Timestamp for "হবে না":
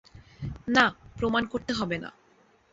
1.73-2.09